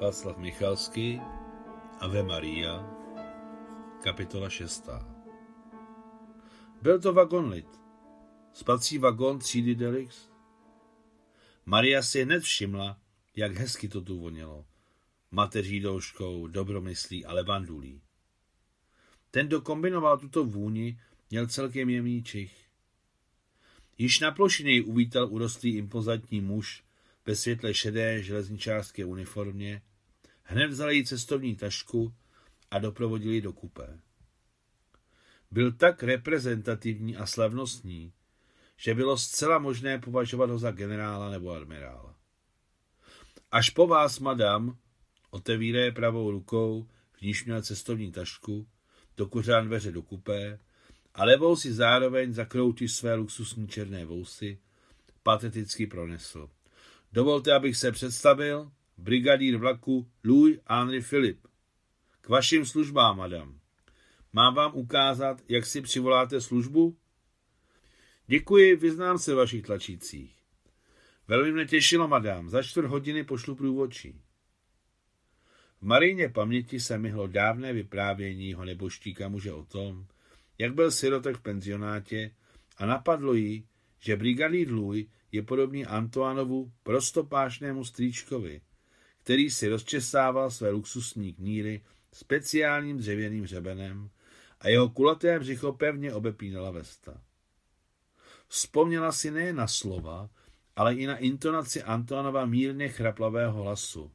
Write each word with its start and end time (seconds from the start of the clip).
Václav 0.00 0.38
Michalský, 0.38 1.20
Ave 2.00 2.22
Maria, 2.22 2.90
kapitola 4.02 4.50
6. 4.50 4.88
Byl 6.82 7.00
to 7.00 7.12
vagon 7.12 7.48
lid. 7.48 7.66
Spací 8.52 8.98
vagon 8.98 9.38
třídy 9.38 9.74
Delix. 9.74 10.28
Maria 11.66 12.02
si 12.02 12.22
hned 12.22 12.42
všimla, 12.42 12.98
jak 13.36 13.56
hezky 13.56 13.88
to 13.88 14.00
tu 14.00 14.20
vonělo. 14.20 14.64
Mateří 15.30 15.80
douškou, 15.80 16.46
dobromyslí 16.46 17.24
a 17.24 17.32
levandulí. 17.32 18.00
Ten, 19.30 19.46
kdo 19.46 19.60
kombinoval 19.60 20.18
tuto 20.18 20.44
vůni, 20.44 21.00
měl 21.30 21.46
celkem 21.46 21.90
jemný 21.90 22.22
čich. 22.22 22.68
Již 23.98 24.20
na 24.20 24.30
plošině 24.30 24.82
uvítal 24.82 25.28
urostlý 25.32 25.76
impozantní 25.76 26.40
muž 26.40 26.83
ve 27.26 27.36
světle 27.36 27.74
šedé 27.74 28.22
železničářské 28.22 29.04
uniformě, 29.04 29.82
hned 30.42 30.66
vzal 30.66 30.90
jí 30.90 31.04
cestovní 31.04 31.56
tašku 31.56 32.14
a 32.70 32.78
doprovodil 32.78 33.32
ji 33.32 33.40
do 33.40 33.52
kupé. 33.52 33.98
Byl 35.50 35.72
tak 35.72 36.02
reprezentativní 36.02 37.16
a 37.16 37.26
slavnostní, 37.26 38.12
že 38.76 38.94
bylo 38.94 39.18
zcela 39.18 39.58
možné 39.58 39.98
považovat 39.98 40.50
ho 40.50 40.58
za 40.58 40.70
generála 40.70 41.30
nebo 41.30 41.50
admirála. 41.50 42.14
Až 43.50 43.70
po 43.70 43.86
vás, 43.86 44.18
madam, 44.18 44.78
otevíraje 45.30 45.92
pravou 45.92 46.30
rukou, 46.30 46.88
v 47.12 47.22
níž 47.22 47.44
měl 47.44 47.62
cestovní 47.62 48.12
tašku, 48.12 48.68
dokuřán 49.16 49.66
dveře 49.66 49.92
do 49.92 50.02
kupé 50.02 50.58
a 51.14 51.24
levou 51.24 51.56
si 51.56 51.72
zároveň 51.72 52.32
zakroutí 52.32 52.88
své 52.88 53.14
luxusní 53.14 53.68
černé 53.68 54.04
vousy, 54.04 54.58
pateticky 55.22 55.86
pronesl. 55.86 56.50
Dovolte, 57.14 57.52
abych 57.52 57.76
se 57.76 57.92
představil, 57.92 58.70
brigadír 58.98 59.56
vlaku 59.56 60.10
Louis 60.24 60.58
Henry 60.66 61.00
Philip. 61.00 61.46
K 62.20 62.28
vašim 62.28 62.66
službám, 62.66 63.16
madam. 63.16 63.58
Mám 64.32 64.54
vám 64.54 64.74
ukázat, 64.74 65.42
jak 65.48 65.66
si 65.66 65.80
přivoláte 65.80 66.40
službu? 66.40 66.96
Děkuji, 68.26 68.76
vyznám 68.76 69.18
se 69.18 69.34
vašich 69.34 69.62
tlačících. 69.62 70.36
Velmi 71.28 71.52
mne 71.52 71.66
těšilo, 71.66 72.08
madam. 72.08 72.48
Za 72.48 72.62
čtvrt 72.62 72.86
hodiny 72.86 73.24
pošlu 73.24 73.54
průvodčí. 73.54 74.20
V 75.80 75.86
Maríně 75.86 76.28
paměti 76.28 76.80
se 76.80 76.98
myhlo 76.98 77.26
dávné 77.26 77.72
vyprávění 77.72 78.48
jeho 78.48 78.64
neboštíka 78.64 79.28
muže 79.28 79.52
o 79.52 79.64
tom, 79.64 80.06
jak 80.58 80.74
byl 80.74 80.90
sirotek 80.90 81.36
v 81.36 81.42
penzionátě 81.42 82.34
a 82.76 82.86
napadlo 82.86 83.34
jí, 83.34 83.66
že 83.98 84.16
brigadír 84.16 84.72
Louis 84.72 85.06
je 85.34 85.42
podobný 85.42 85.86
Antoanovu 85.86 86.72
prostopášnému 86.82 87.84
strýčkovi, 87.84 88.60
který 89.22 89.50
si 89.50 89.68
rozčesával 89.68 90.50
své 90.50 90.70
luxusní 90.70 91.32
kníry 91.32 91.84
speciálním 92.12 92.98
dřevěným 92.98 93.46
řebenem 93.46 94.10
a 94.60 94.68
jeho 94.68 94.88
kulaté 94.88 95.38
břicho 95.38 95.72
pevně 95.72 96.14
obepínala 96.14 96.70
vesta. 96.70 97.20
Vzpomněla 98.48 99.12
si 99.12 99.30
nejen 99.30 99.56
na 99.56 99.66
slova, 99.66 100.30
ale 100.76 100.94
i 100.94 101.06
na 101.06 101.16
intonaci 101.16 101.82
Antoanova 101.82 102.46
mírně 102.46 102.88
chraplavého 102.88 103.62
hlasu. 103.62 104.10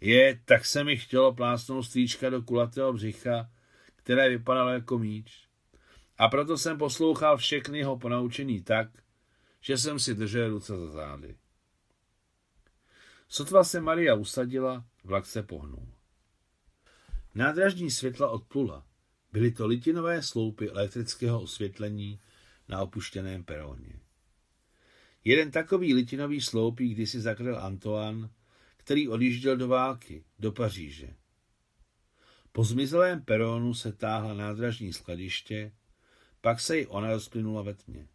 Je, 0.00 0.40
tak 0.44 0.66
se 0.66 0.84
mi 0.84 0.96
chtělo 0.96 1.34
plásnout 1.34 1.86
strýčka 1.86 2.30
do 2.30 2.42
kulatého 2.42 2.92
břicha, 2.92 3.50
které 3.96 4.28
vypadalo 4.28 4.70
jako 4.70 4.98
míč. 4.98 5.46
A 6.18 6.28
proto 6.28 6.58
jsem 6.58 6.78
poslouchal 6.78 7.36
všechny 7.36 7.78
jeho 7.78 7.98
ponaučení 7.98 8.62
tak, 8.62 8.88
že 9.66 9.78
jsem 9.78 9.98
si 9.98 10.14
držel 10.14 10.48
ruce 10.48 10.76
za 10.76 10.90
zády. 10.90 11.36
Sotva 13.28 13.64
se 13.64 13.80
Maria 13.80 14.14
usadila, 14.14 14.84
vlak 15.04 15.26
se 15.26 15.42
pohnul. 15.42 15.88
Nádražní 17.34 17.90
světla 17.90 18.28
odplula. 18.28 18.86
Byly 19.32 19.50
to 19.50 19.66
litinové 19.66 20.22
sloupy 20.22 20.70
elektrického 20.70 21.42
osvětlení 21.42 22.20
na 22.68 22.80
opuštěném 22.80 23.44
peroně. 23.44 24.00
Jeden 25.24 25.50
takový 25.50 25.94
litinový 25.94 26.40
sloupí 26.40 26.94
kdysi 26.94 27.20
zakryl 27.20 27.58
Antoine, 27.58 28.30
který 28.76 29.08
odjížděl 29.08 29.56
do 29.56 29.68
války, 29.68 30.24
do 30.38 30.52
Paříže. 30.52 31.14
Po 32.52 32.64
zmizelém 32.64 33.22
peronu 33.22 33.74
se 33.74 33.92
táhla 33.92 34.34
nádražní 34.34 34.92
skladiště, 34.92 35.72
pak 36.40 36.60
se 36.60 36.78
jí 36.78 36.86
ona 36.86 37.10
rozplynula 37.10 37.62
ve 37.62 37.74
tmě. 37.74 38.08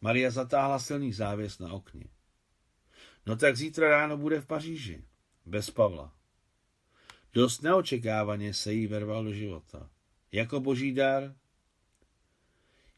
Maria 0.00 0.30
zatáhla 0.30 0.78
silný 0.78 1.12
závěs 1.12 1.58
na 1.58 1.72
okně. 1.72 2.04
No 3.26 3.36
tak 3.36 3.56
zítra 3.56 3.88
ráno 3.88 4.16
bude 4.16 4.40
v 4.40 4.46
Paříži, 4.46 5.04
bez 5.46 5.70
Pavla. 5.70 6.14
Dost 7.32 7.62
neočekávaně 7.62 8.54
se 8.54 8.72
jí 8.72 8.86
verval 8.86 9.24
do 9.24 9.32
života. 9.32 9.90
Jako 10.32 10.60
boží 10.60 10.92
dar. 10.92 11.34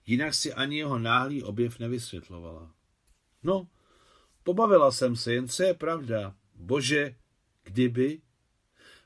Jinak 0.06 0.34
si 0.34 0.52
ani 0.52 0.78
jeho 0.78 0.98
náhlý 0.98 1.42
objev 1.42 1.78
nevysvětlovala. 1.78 2.74
No, 3.42 3.68
pobavila 4.42 4.92
jsem 4.92 5.16
se, 5.16 5.34
jen 5.34 5.48
co 5.48 5.62
je 5.62 5.74
pravda. 5.74 6.34
Bože, 6.54 7.14
kdyby? 7.62 8.20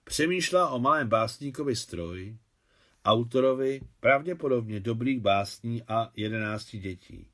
Přemýšlela 0.04 0.70
o 0.70 0.78
malém 0.78 1.08
básníkovi 1.08 1.76
stroj, 1.76 2.38
autorovi 3.04 3.80
pravděpodobně 4.00 4.80
dobrých 4.80 5.20
básní 5.20 5.82
a 5.82 6.10
jedenácti 6.16 6.78
dětí. 6.78 7.33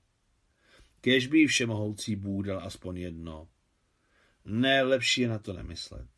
Kéž 1.00 1.26
by 1.26 1.46
všemohoucí 1.46 2.16
Bůh 2.16 2.46
dal 2.46 2.60
aspoň 2.64 2.96
jedno. 2.96 3.48
Ne, 4.44 4.82
lepší 4.82 5.20
je 5.20 5.28
na 5.28 5.38
to 5.38 5.52
nemyslet. 5.52 6.08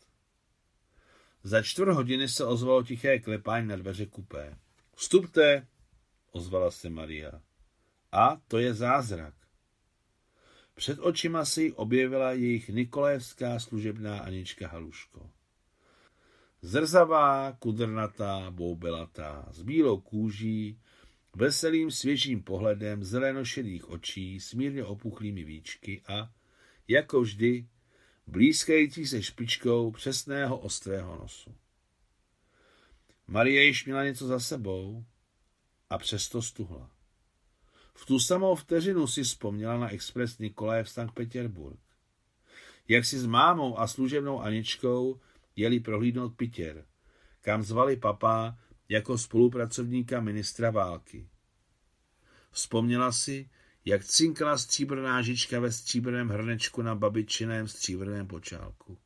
Za 1.43 1.62
čtvrt 1.62 1.93
hodiny 1.93 2.28
se 2.28 2.44
ozvalo 2.44 2.82
tiché 2.82 3.19
klepání 3.19 3.69
na 3.69 3.76
dveře 3.76 4.06
kupé. 4.06 4.59
Vstupte, 4.94 5.66
ozvala 6.31 6.70
se 6.70 6.91
Maria. 6.91 7.43
A 8.12 8.41
to 8.48 8.59
je 8.59 8.75
zázrak. 8.75 9.34
Před 10.75 10.99
očima 10.99 11.44
si 11.44 11.72
objevila 11.72 12.32
jejich 12.32 12.69
Nikolajevská 12.69 13.59
služebná 13.59 14.19
Anička 14.19 14.69
Haluško. 14.69 15.31
Zrzavá, 16.62 17.53
kudrnatá, 17.53 18.50
boubelatá, 18.50 19.49
s 19.50 19.62
bílou 19.62 20.00
kůží, 20.00 20.81
veselým 21.37 21.91
svěžím 21.91 22.43
pohledem 22.43 23.04
zelenošedých 23.04 23.91
očí, 23.91 24.41
smírně 24.41 24.84
opuchlými 24.84 25.44
víčky 25.44 26.03
a, 26.09 26.32
jako 26.88 27.20
vždy, 27.20 27.66
blízkající 28.26 29.06
se 29.06 29.22
špičkou 29.22 29.91
přesného 29.91 30.59
ostrého 30.59 31.16
nosu. 31.16 31.54
Marie 33.26 33.65
již 33.65 33.84
měla 33.84 34.04
něco 34.04 34.26
za 34.26 34.41
sebou 34.41 35.04
a 35.91 35.98
přesto 35.98 36.43
stuhla. 36.43 36.91
V 37.94 38.06
tu 38.06 38.19
samou 38.19 38.54
vteřinu 38.54 39.06
si 39.06 39.22
vzpomněla 39.22 39.78
na 39.78 39.93
expres 39.93 40.38
Nikolaje 40.38 40.84
v 40.84 40.91
Sankt 40.91 41.14
Petersburg. 41.14 41.81
Jak 42.88 43.04
si 43.04 43.19
s 43.19 43.26
mámou 43.26 43.78
a 43.78 43.87
služebnou 43.87 44.41
Aničkou 44.41 45.20
jeli 45.56 45.81
prohlídnout 45.81 46.37
Pitěr, 46.37 46.87
kam 47.41 47.62
zvali 47.62 47.97
papá 47.97 48.59
jako 48.88 49.19
spolupracovníka 49.19 50.20
ministra 50.20 50.70
války. 50.70 51.28
Vzpomněla 52.50 53.12
si, 53.12 53.50
jak 53.84 54.04
cinkala 54.04 54.59
stříbrná 54.59 55.22
žička 55.22 55.60
ve 55.60 55.72
stříbrném 55.72 56.28
hrnečku 56.28 56.82
na 56.82 56.94
babičiném 56.94 57.69
stříbrném 57.69 58.26
počálku. 58.26 58.98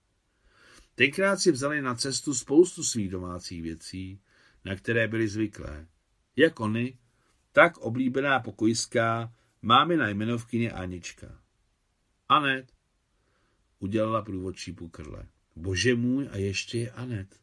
Tenkrát 0.95 1.37
si 1.37 1.53
vzali 1.53 1.83
na 1.83 1.95
cestu 1.95 2.35
spoustu 2.35 2.85
svých 2.85 3.11
domácích 3.11 3.63
věcí, 3.63 4.21
na 4.65 4.77
které 4.77 5.09
byli 5.09 5.29
zvyklé. 5.29 5.87
Jak 6.37 6.61
oni, 6.61 6.99
tak 7.53 7.79
oblíbená 7.79 8.41
pokojská 8.41 9.35
mámina 9.63 10.09
jmenovkyně 10.09 10.71
Anička. 10.71 11.41
Anet, 12.29 12.73
udělala 13.79 14.23
průvodčí 14.23 14.73
pukrle. 14.73 15.29
Bože 15.57 15.95
můj, 15.95 16.29
a 16.33 16.37
ještě 16.37 16.79
je 16.79 16.91
Anet. 16.91 17.41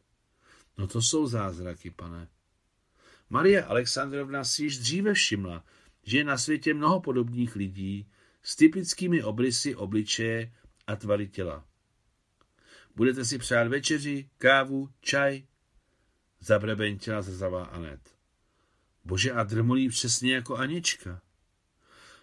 No 0.78 0.86
to 0.86 1.02
jsou 1.02 1.26
zázraky, 1.26 1.90
pane. 1.90 2.28
Marie 3.30 3.64
Alexandrovna 3.64 4.44
si 4.44 4.62
již 4.62 4.78
dříve 4.78 5.14
všimla, 5.14 5.64
že 6.02 6.18
je 6.18 6.24
na 6.24 6.38
světě 6.38 6.74
mnoho 6.74 7.00
podobných 7.00 7.56
lidí 7.56 8.08
s 8.42 8.56
typickými 8.56 9.22
obrysy 9.22 9.76
obličeje 9.76 10.52
a 10.86 10.96
tvary 10.96 11.28
těla. 11.28 11.64
Budete 12.96 13.24
si 13.24 13.38
přát 13.38 13.68
večeři, 13.68 14.30
kávu, 14.38 14.88
čaj? 15.00 15.42
Zabrebentěla 16.40 17.22
zrzavá 17.22 17.64
Anet. 17.64 18.14
Bože, 19.04 19.32
a 19.32 19.42
drmolí 19.42 19.88
přesně 19.88 20.34
jako 20.34 20.56
Anička. 20.56 21.20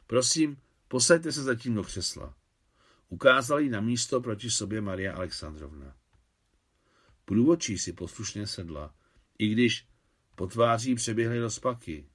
Prosím, 0.07 0.57
posaďte 0.87 1.31
se 1.31 1.43
zatím 1.43 1.75
do 1.75 1.83
křesla. 1.83 2.35
Ukázal 3.09 3.59
jí 3.59 3.69
na 3.69 3.81
místo 3.81 4.21
proti 4.21 4.51
sobě 4.51 4.81
Maria 4.81 5.15
Alexandrovna. 5.15 5.95
Průvodčí 7.31 7.77
si 7.77 7.93
poslušně 7.93 8.47
sedla, 8.47 8.93
i 9.37 9.47
když 9.47 9.87
po 10.35 10.47
tváří 10.47 10.95
přeběhly 10.95 11.39
rozpaky. 11.39 12.05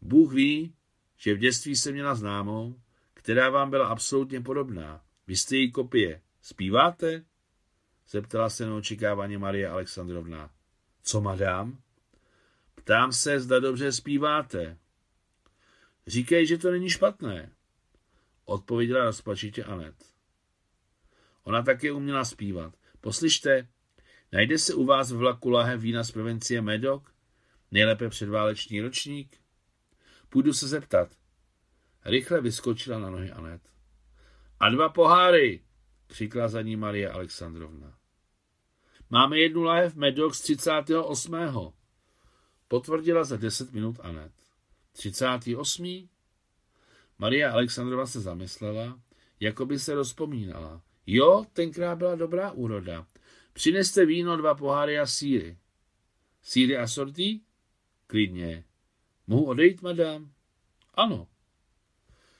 Bůh 0.00 0.32
ví, 0.32 0.74
že 1.16 1.34
v 1.34 1.38
dětství 1.38 1.76
jsem 1.76 1.92
měla 1.92 2.14
známou, 2.14 2.80
která 3.14 3.50
vám 3.50 3.70
byla 3.70 3.86
absolutně 3.86 4.40
podobná. 4.40 5.04
Vy 5.26 5.36
jste 5.36 5.56
její 5.56 5.72
kopie. 5.72 6.22
Zpíváte? 6.40 7.24
zeptala 8.08 8.50
se 8.50 8.66
neočekávaně 8.66 9.38
Marie 9.38 9.68
Alexandrovna. 9.68 10.50
Co, 11.02 11.20
madám? 11.20 11.82
Ptám 12.74 13.12
se, 13.12 13.40
zda 13.40 13.60
dobře 13.60 13.92
zpíváte. 13.92 14.78
Říkej, 16.06 16.46
že 16.46 16.58
to 16.58 16.70
není 16.70 16.90
špatné, 16.90 17.52
odpověděla 18.44 19.04
rozpačitě 19.04 19.64
Anet. 19.64 19.94
Ona 21.42 21.62
také 21.62 21.92
uměla 21.92 22.24
zpívat. 22.24 22.74
Poslyšte, 23.00 23.68
najde 24.32 24.58
se 24.58 24.74
u 24.74 24.84
vás 24.84 25.12
v 25.12 25.16
vlaku 25.16 25.50
lahev 25.50 25.80
vína 25.80 26.04
z 26.04 26.10
provincie 26.10 26.62
Medok? 26.62 27.14
Nejlépe 27.70 28.08
předváleční 28.08 28.80
ročník? 28.80 29.36
Půjdu 30.28 30.52
se 30.52 30.68
zeptat. 30.68 31.08
Rychle 32.04 32.40
vyskočila 32.40 32.98
na 32.98 33.10
nohy 33.10 33.30
Anet. 33.30 33.62
A 34.60 34.68
dva 34.68 34.88
poháry, 34.88 35.60
křikla 36.06 36.48
za 36.48 36.62
ní 36.62 36.76
Marie 36.76 37.10
Alexandrovna. 37.10 37.94
Máme 39.10 39.38
jednu 39.38 39.62
lahev 39.62 39.94
Medok 39.94 40.34
z 40.34 40.40
38. 40.40 41.34
Potvrdila 42.68 43.24
za 43.24 43.36
deset 43.36 43.72
minut 43.72 44.00
Anet. 44.02 44.32
38. 44.92 46.08
Maria 47.18 47.52
Alexandrova 47.52 48.06
se 48.06 48.20
zamyslela, 48.20 49.00
jako 49.40 49.66
by 49.66 49.78
se 49.78 49.94
rozpomínala. 49.94 50.82
Jo, 51.06 51.46
tenkrát 51.52 51.98
byla 51.98 52.14
dobrá 52.14 52.50
úroda. 52.50 53.06
Přineste 53.52 54.06
víno, 54.06 54.36
dva 54.36 54.54
poháry 54.54 54.98
a 54.98 55.06
síry. 55.06 55.58
Síry 56.42 56.76
a 56.76 56.86
sorty? 56.86 57.40
Klidně. 58.06 58.64
Mohu 59.26 59.44
odejít, 59.44 59.82
madám? 59.82 60.32
Ano. 60.94 61.28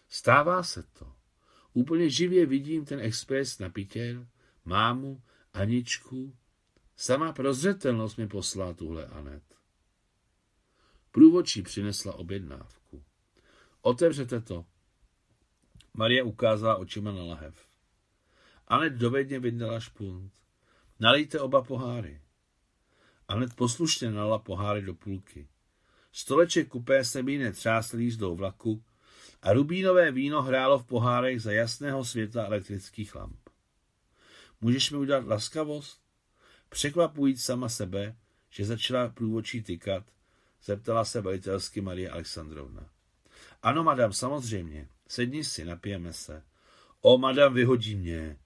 Stává 0.08 0.62
se 0.62 0.82
to. 0.82 1.12
Úplně 1.72 2.10
živě 2.10 2.46
vidím 2.46 2.84
ten 2.84 3.00
expres 3.00 3.58
na 3.58 3.68
pitěr, 3.68 4.28
mámu, 4.64 5.22
Aničku. 5.52 6.36
Sama 6.96 7.32
prozřetelnost 7.32 8.18
mi 8.18 8.28
poslala 8.28 8.74
tuhle 8.74 9.06
Anet. 9.06 9.42
Průvodčí 11.10 11.62
přinesla 11.62 12.14
objednávku. 12.14 13.04
Otevřete 13.80 14.40
to. 14.40 14.66
Maria 15.94 16.24
ukázala 16.24 16.76
očima 16.76 17.12
na 17.12 17.22
lahev. 17.22 17.68
Anet 18.68 18.92
dovedně 18.92 19.40
vydala 19.40 19.80
špunt. 19.80 20.41
Nalejte 21.02 21.40
oba 21.40 21.62
poháry. 21.62 22.20
Anet 23.28 23.54
poslušně 23.54 24.10
nala 24.10 24.38
poháry 24.38 24.82
do 24.82 24.94
půlky. 24.94 25.48
Stoleček 26.12 26.68
kupé 26.68 27.04
se 27.04 27.22
míne 27.22 27.52
třásl 27.52 27.98
jízdou 27.98 28.36
vlaku 28.36 28.84
a 29.42 29.52
rubínové 29.52 30.12
víno 30.12 30.42
hrálo 30.42 30.78
v 30.78 30.86
pohárech 30.86 31.42
za 31.42 31.52
jasného 31.52 32.04
světla 32.04 32.44
elektrických 32.44 33.14
lamp. 33.14 33.38
Můžeš 34.60 34.90
mi 34.90 34.96
udělat 34.98 35.26
laskavost? 35.26 36.02
Překvapujíc 36.68 37.44
sama 37.44 37.68
sebe, 37.68 38.16
že 38.50 38.64
začala 38.64 39.08
průvočí 39.08 39.62
tykat, 39.62 40.04
zeptala 40.64 41.04
se 41.04 41.20
velitelsky 41.20 41.80
Marie 41.80 42.10
Alexandrovna. 42.10 42.90
Ano, 43.62 43.84
madam, 43.84 44.12
samozřejmě. 44.12 44.88
Sedni 45.08 45.44
si, 45.44 45.64
napijeme 45.64 46.12
se. 46.12 46.42
O, 47.00 47.18
madam, 47.18 47.54
vyhodí 47.54 47.96
mě, 47.96 48.38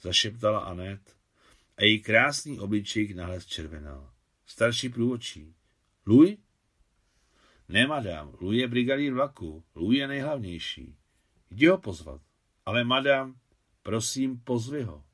zašeptala 0.00 0.58
Anet 0.58 1.17
a 1.78 1.84
její 1.84 2.00
krásný 2.00 2.60
obličejk 2.60 3.16
nahled 3.16 3.46
červenal. 3.46 4.10
Starší 4.46 4.88
průvočí. 4.88 5.54
Louis? 6.06 6.38
Ne, 7.68 7.86
madam, 7.86 8.36
Louis 8.40 8.60
je 8.60 8.68
brigadír 8.68 9.12
vlaku. 9.12 9.64
Louis 9.74 9.98
je 9.98 10.08
nejhlavnější. 10.08 10.96
Jdi 11.50 11.66
ho 11.66 11.78
pozvat. 11.78 12.20
Ale, 12.66 12.84
madam, 12.84 13.36
prosím, 13.82 14.40
pozvi 14.40 14.82
ho. 14.82 15.04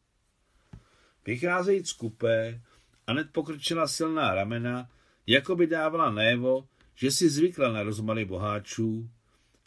Vycházejíc 1.26 1.88
z 1.88 1.92
kupé, 1.92 2.62
Anet 3.06 3.32
pokrčila 3.32 3.88
silná 3.88 4.34
ramena, 4.34 4.90
jako 5.26 5.56
by 5.56 5.66
dávala 5.66 6.10
najevo, 6.10 6.68
že 6.94 7.10
si 7.10 7.30
zvykla 7.30 7.72
na 7.72 7.82
rozmaly 7.82 8.24
boháčů 8.24 9.10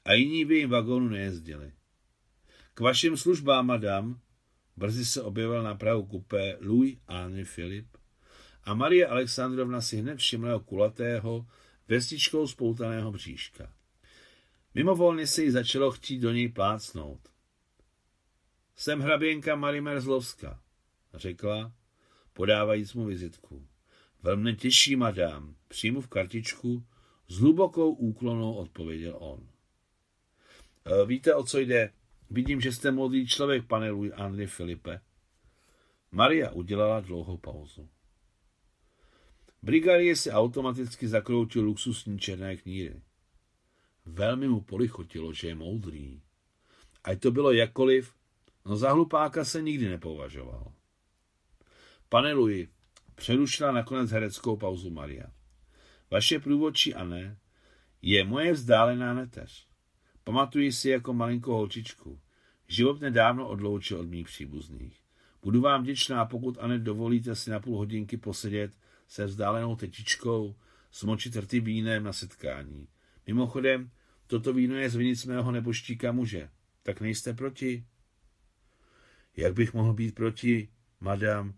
a 0.06 0.14
jiní 0.14 0.46
by 0.46 0.58
jim 0.58 0.70
vagónu 0.70 1.10
nejezdili. 1.10 1.72
K 2.74 2.80
vašim 2.80 3.18
službám, 3.18 3.68
madam, 3.68 4.20
brzy 4.78 5.06
se 5.06 5.22
objevil 5.22 5.64
na 5.64 5.76
prahu 5.76 6.06
kupé 6.06 6.58
Louis 6.62 6.98
Henri 7.08 7.46
Filip 7.46 7.88
a 8.64 8.74
Marie 8.74 9.08
Alexandrovna 9.08 9.82
si 9.82 9.98
hned 9.98 10.18
všimla 10.18 10.50
jeho 10.50 10.60
kulatého, 10.60 11.48
vestičkou 11.88 12.48
spoutaného 12.48 13.12
bříška. 13.12 13.74
Mimovolně 14.74 15.28
se 15.28 15.44
jí 15.44 15.52
začalo 15.52 15.92
chtít 15.92 16.20
do 16.20 16.32
něj 16.32 16.50
plácnout. 16.50 17.20
Jsem 18.76 19.00
hraběnka 19.00 19.56
Marie 19.56 19.82
Merzlovska, 19.82 20.62
řekla, 21.14 21.72
podávajíc 22.34 22.94
mu 22.94 23.06
vizitku. 23.06 23.68
Velmi 24.24 24.56
těžší, 24.56 24.96
madám, 24.96 25.56
přijmu 25.68 26.02
v 26.02 26.08
kartičku, 26.08 26.86
s 27.28 27.40
hlubokou 27.40 27.92
úklonou 27.92 28.54
odpověděl 28.54 29.16
on. 29.20 29.48
E, 30.86 31.06
víte, 31.06 31.36
o 31.36 31.44
co 31.44 31.60
jde? 31.60 31.94
Vidím, 32.30 32.62
že 32.62 32.72
jste 32.72 32.92
mladý 32.92 33.28
člověk, 33.28 33.68
pane 33.68 33.92
Louis 33.92 34.14
Henri 34.16 34.48
Filipe. 34.48 35.02
Maria 36.12 36.52
udělala 36.52 37.00
dlouhou 37.00 37.38
pauzu. 37.38 37.90
Brigadier 39.62 40.16
si 40.16 40.32
automaticky 40.32 41.08
zakroutil 41.08 41.64
luxusní 41.64 42.20
černé 42.20 42.58
kníry. 42.58 43.02
Velmi 44.06 44.48
mu 44.48 44.62
polichotilo, 44.62 45.34
že 45.34 45.48
je 45.48 45.56
moudrý. 45.56 46.22
Ať 47.04 47.20
to 47.20 47.32
bylo 47.32 47.52
jakkoliv, 47.52 48.16
no 48.66 48.76
za 48.76 48.92
hlupáka 48.92 49.46
se 49.46 49.62
nikdy 49.62 49.90
nepovažoval. 49.90 50.74
Pane 52.10 52.34
Louis, 52.34 52.70
přerušila 53.16 53.72
nakonec 53.72 54.12
hereckou 54.12 54.58
pauzu 54.58 54.90
Maria. 54.90 55.26
Vaše 56.12 56.40
průvodčí 56.40 56.94
Anne 56.94 57.38
je 58.02 58.24
moje 58.24 58.54
vzdálená 58.54 59.14
neteř. 59.14 59.67
Pamatuji 60.28 60.72
si 60.72 60.90
jako 60.90 61.14
malinkou 61.14 61.52
holčičku. 61.52 62.20
Život 62.68 63.02
nedávno 63.02 63.48
odloučil 63.48 64.00
od 64.00 64.10
mých 64.10 64.28
příbuzných. 64.28 65.00
Budu 65.42 65.62
vám 65.62 65.84
vděčná, 65.84 66.26
pokud 66.26 66.58
Anet 66.60 66.82
dovolíte 66.82 67.36
si 67.36 67.50
na 67.50 67.60
půl 67.60 67.78
hodinky 67.78 68.18
posedět 68.18 68.72
se 69.08 69.26
vzdálenou 69.26 69.76
tetičkou, 69.76 70.56
smočit 70.92 71.36
rty 71.36 71.60
vínem 71.60 72.04
na 72.04 72.14
setkání. 72.14 72.88
Mimochodem, 73.28 73.92
toto 74.28 74.54
víno 74.54 74.76
je 74.76 74.90
z 74.90 74.96
vinic 74.96 75.26
mého 75.26 75.52
neboštíka 75.52 76.12
muže. 76.12 76.50
Tak 76.84 77.02
nejste 77.02 77.34
proti? 77.34 77.86
Jak 79.38 79.54
bych 79.54 79.74
mohl 79.74 79.94
být 79.94 80.16
proti, 80.16 80.70
madam? 81.00 81.54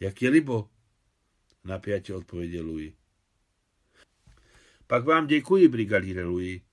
Jak 0.00 0.22
je 0.22 0.30
libo? 0.30 0.68
Napjatě 1.64 2.14
odpověděl 2.14 2.66
Louis. 2.66 2.94
Pak 4.86 5.04
vám 5.04 5.26
děkuji, 5.26 5.68
brigadíre 5.68 6.24
Louis. 6.24 6.65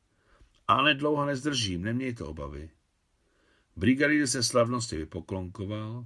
Ale 0.67 0.93
dlouho 0.93 1.25
nezdržím, 1.25 1.81
nemějte 1.81 2.23
obavy. 2.23 2.69
Brigadír 3.75 4.27
se 4.27 4.43
slavnosti 4.43 4.97
vypoklonkoval, 4.97 6.05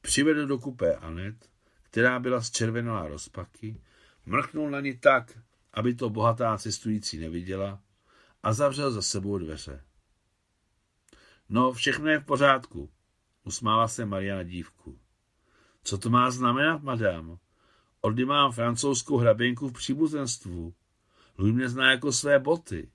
přivedl 0.00 0.46
do 0.46 0.58
kupé 0.58 0.96
Anet, 0.96 1.50
která 1.82 2.20
byla 2.20 2.42
zčervenalá 2.42 3.08
rozpaky, 3.08 3.80
mrknul 4.26 4.70
na 4.70 4.80
ní 4.80 4.98
tak, 4.98 5.38
aby 5.72 5.94
to 5.94 6.10
bohatá 6.10 6.58
cestující 6.58 7.18
neviděla 7.18 7.82
a 8.42 8.52
zavřel 8.52 8.90
za 8.90 9.02
sebou 9.02 9.38
dveře. 9.38 9.84
No, 11.48 11.72
všechno 11.72 12.08
je 12.08 12.18
v 12.18 12.24
pořádku, 12.24 12.90
usmála 13.44 13.88
se 13.88 14.06
Maria 14.06 14.36
na 14.36 14.42
dívku. 14.42 14.98
Co 15.84 15.98
to 15.98 16.10
má 16.10 16.30
znamenat, 16.30 16.82
madám? 16.82 17.38
Oddy 18.00 18.24
mám 18.24 18.52
francouzskou 18.52 19.16
hraběnku 19.16 19.68
v 19.68 19.72
příbuzenstvu. 19.72 20.74
Louis 21.38 21.54
mě 21.54 21.68
zná 21.68 21.90
jako 21.90 22.12
své 22.12 22.38
boty. 22.38 22.90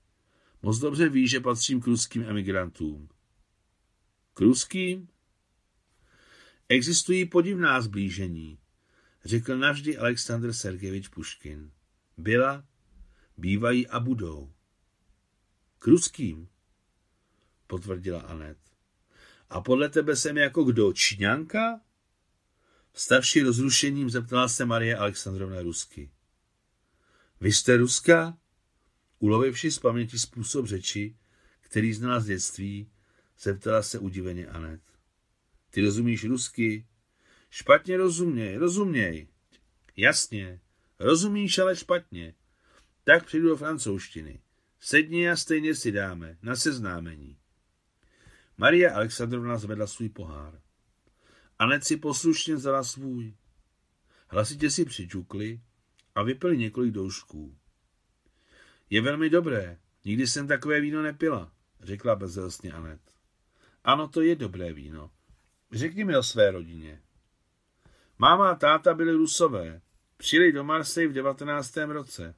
Moc 0.62 0.78
dobře 0.78 1.08
ví, 1.08 1.28
že 1.28 1.40
patřím 1.40 1.80
k 1.80 1.86
ruským 1.86 2.22
emigrantům. 2.22 3.08
K 4.34 4.40
ruským? 4.40 5.08
Existují 6.68 7.26
podivná 7.26 7.80
zblížení, 7.80 8.58
řekl 9.24 9.58
navždy 9.58 9.98
Aleksandr 9.98 10.52
Sergejevič 10.52 11.08
Puškin. 11.08 11.72
Byla, 12.16 12.64
bývají 13.36 13.86
a 13.86 14.00
budou. 14.00 14.52
K 15.78 15.86
ruským, 15.86 16.48
potvrdila 17.66 18.20
Anet. 18.20 18.58
A 19.50 19.60
podle 19.60 19.88
tebe 19.88 20.16
jsem 20.16 20.36
jako 20.36 20.64
kdo, 20.64 20.92
Číňanka? 20.92 21.80
Stavší 22.94 23.42
rozrušením 23.42 24.10
zeptala 24.10 24.48
se 24.48 24.64
Marie 24.64 24.96
Alexandrovna 24.96 25.62
rusky. 25.62 26.10
Vy 27.40 27.52
jste 27.52 27.76
Ruska? 27.76 28.38
Ulovivši 29.18 29.70
z 29.70 29.78
paměti 29.78 30.18
způsob 30.18 30.66
řeči, 30.66 31.16
který 31.60 31.92
znala 31.92 32.20
z 32.20 32.26
dětství, 32.26 32.90
zeptala 33.40 33.82
se 33.82 33.98
udiveně 33.98 34.46
Anet. 34.46 34.80
Ty 35.70 35.80
rozumíš 35.80 36.24
rusky? 36.24 36.86
Špatně 37.50 37.96
rozuměj, 37.96 38.56
rozuměj. 38.56 39.28
Jasně, 39.96 40.60
rozumíš, 40.98 41.58
ale 41.58 41.76
špatně. 41.76 42.34
Tak 43.04 43.26
přijdu 43.26 43.48
do 43.48 43.56
francouzštiny. 43.56 44.40
Sedni 44.80 45.30
a 45.30 45.36
stejně 45.36 45.74
si 45.74 45.92
dáme, 45.92 46.38
na 46.42 46.56
seznámení. 46.56 47.38
Maria 48.56 48.94
Alexandrovna 48.94 49.58
zvedla 49.58 49.86
svůj 49.86 50.08
pohár. 50.08 50.60
Anet 51.58 51.84
si 51.84 51.96
poslušně 51.96 52.54
vzala 52.54 52.84
svůj. 52.84 53.34
Hlasitě 54.28 54.70
si 54.70 54.84
přičukli 54.84 55.60
a 56.14 56.22
vypili 56.22 56.58
několik 56.58 56.92
doušků. 56.92 57.56
Je 58.90 59.00
velmi 59.00 59.30
dobré, 59.30 59.78
nikdy 60.04 60.26
jsem 60.26 60.48
takové 60.48 60.80
víno 60.80 61.02
nepila, 61.02 61.52
řekla 61.80 62.16
bezelstně 62.16 62.72
Anet. 62.72 63.00
Ano, 63.84 64.08
to 64.08 64.22
je 64.22 64.36
dobré 64.36 64.72
víno. 64.72 65.10
Řekni 65.72 66.04
mi 66.04 66.16
o 66.16 66.22
své 66.22 66.50
rodině. 66.50 67.02
Máma 68.18 68.50
a 68.50 68.54
táta 68.54 68.94
byli 68.94 69.12
rusové. 69.12 69.80
Přijeli 70.16 70.52
do 70.52 70.64
Marseille 70.64 71.10
v 71.10 71.14
19. 71.14 71.76
roce. 71.76 72.34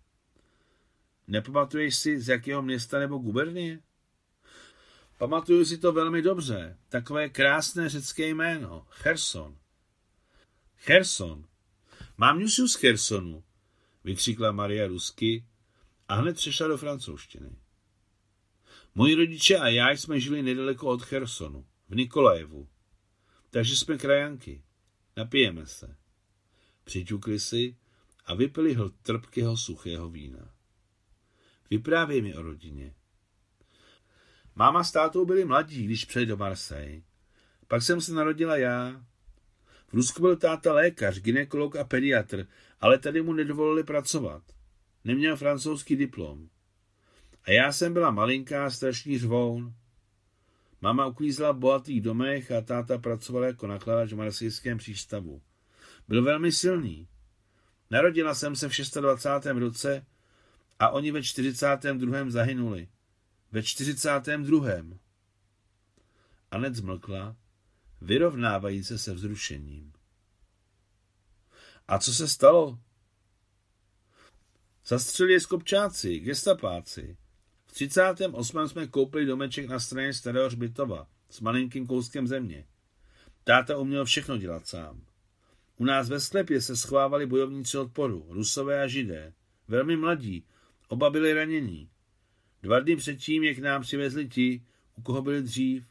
Nepamatuješ 1.26 1.96
si, 1.96 2.20
z 2.20 2.28
jakého 2.28 2.62
města 2.62 2.98
nebo 2.98 3.18
gubernie? 3.18 3.80
Pamatuju 5.18 5.64
si 5.64 5.78
to 5.78 5.92
velmi 5.92 6.22
dobře. 6.22 6.78
Takové 6.88 7.28
krásné 7.28 7.88
řecké 7.88 8.28
jméno. 8.28 8.86
Cherson. 8.90 9.56
Cherson. 10.76 11.44
Mám 12.16 12.38
ňusu 12.38 12.68
z 12.68 12.74
Chersonu, 12.74 13.44
vykřikla 14.04 14.52
Maria 14.52 14.86
rusky 14.86 15.44
a 16.10 16.14
hned 16.14 16.36
přešla 16.36 16.68
do 16.68 16.76
francouzštiny. 16.76 17.56
Moji 18.94 19.14
rodiče 19.14 19.56
a 19.56 19.68
já 19.68 19.90
jsme 19.90 20.20
žili 20.20 20.42
nedaleko 20.42 20.86
od 20.86 21.02
Chersonu, 21.02 21.66
v 21.88 21.94
Nikolajevu. 21.94 22.68
Takže 23.50 23.76
jsme 23.76 23.98
krajanky. 23.98 24.62
Napijeme 25.16 25.66
se. 25.66 25.96
Přiťukli 26.84 27.40
si 27.40 27.76
a 28.24 28.34
vypili 28.34 28.74
hl 28.74 28.90
trpkého 29.02 29.56
suchého 29.56 30.10
vína. 30.10 30.54
Vyprávěj 31.70 32.22
mi 32.22 32.34
o 32.34 32.42
rodině. 32.42 32.94
Máma 34.54 34.84
s 34.84 34.92
tátou 34.92 35.24
byli 35.24 35.44
mladí, 35.44 35.84
když 35.84 36.04
přijeli 36.04 36.26
do 36.26 36.36
Marseille. 36.36 37.02
Pak 37.68 37.82
jsem 37.82 38.00
se 38.00 38.12
narodila 38.12 38.56
já. 38.56 39.04
V 39.88 39.94
Rusku 39.94 40.22
byl 40.22 40.36
táta 40.36 40.72
lékař, 40.72 41.18
ginekolog 41.18 41.76
a 41.76 41.84
pediatr, 41.84 42.46
ale 42.80 42.98
tady 42.98 43.22
mu 43.22 43.32
nedovolili 43.32 43.84
pracovat. 43.84 44.59
Neměl 45.04 45.36
francouzský 45.36 45.96
diplom. 45.96 46.48
A 47.44 47.50
já 47.50 47.72
jsem 47.72 47.92
byla 47.92 48.10
malinká, 48.10 48.70
strašný 48.70 49.18
řvoun. 49.18 49.74
Mama 50.80 51.06
uklízela 51.06 51.52
v 51.52 51.58
bohatých 51.58 52.00
domech 52.00 52.50
a 52.52 52.60
táta 52.60 52.98
pracoval 52.98 53.44
jako 53.44 53.66
nakladač 53.66 54.12
v 54.12 54.16
marsijském 54.16 54.78
přístavu. 54.78 55.42
Byl 56.08 56.24
velmi 56.24 56.52
silný. 56.52 57.08
Narodila 57.90 58.34
jsem 58.34 58.56
se 58.56 58.68
v 58.68 58.72
26. 59.00 59.58
roce 59.58 60.06
a 60.78 60.90
oni 60.90 61.12
ve 61.12 61.22
42. 61.22 62.30
zahynuli. 62.30 62.88
Ve 63.52 63.62
42. 63.62 64.68
Anet 66.50 66.74
zmlkla, 66.74 67.36
vyrovnávající 68.00 68.98
se 68.98 69.14
vzrušením. 69.14 69.92
A 71.88 71.98
co 71.98 72.14
se 72.14 72.28
stalo? 72.28 72.78
Zastřelili 74.90 75.32
je 75.32 75.40
skopčáci, 75.40 76.18
gestapáci. 76.18 77.16
V 77.66 77.72
38. 77.72 78.68
jsme 78.68 78.86
koupili 78.86 79.26
domeček 79.26 79.68
na 79.68 79.80
straně 79.80 80.12
starého 80.12 80.46
hřbitova 80.46 81.06
s 81.30 81.40
malinkým 81.40 81.86
kouskem 81.86 82.26
země. 82.26 82.66
Táta 83.44 83.78
uměl 83.78 84.04
všechno 84.04 84.36
dělat 84.36 84.66
sám. 84.66 85.02
U 85.76 85.84
nás 85.84 86.08
ve 86.08 86.20
sklepě 86.20 86.60
se 86.60 86.76
schovávali 86.76 87.26
bojovníci 87.26 87.78
odporu, 87.78 88.26
rusové 88.28 88.82
a 88.82 88.86
židé. 88.86 89.32
Velmi 89.68 89.96
mladí, 89.96 90.44
oba 90.88 91.10
byli 91.10 91.32
ranění. 91.32 91.90
Dva 92.62 92.80
dny 92.80 92.96
předtím, 92.96 93.44
jak 93.44 93.58
nám 93.58 93.82
přivezli 93.82 94.28
ti, 94.28 94.62
u 94.96 95.02
koho 95.02 95.22
byli 95.22 95.42
dřív, 95.42 95.86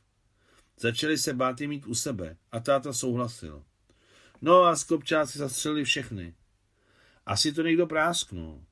začali 0.79 1.17
se 1.17 1.33
bát 1.33 1.59
mít 1.59 1.87
u 1.87 1.95
sebe 1.95 2.37
a 2.51 2.59
táta 2.59 2.93
souhlasil. 2.93 3.63
No 4.41 4.63
a 4.63 4.75
skopčáci 4.75 5.37
zastřelili 5.37 5.83
všechny. 5.83 6.33
Asi 7.25 7.53
to 7.53 7.61
někdo 7.61 7.87
prásknul. 7.87 8.63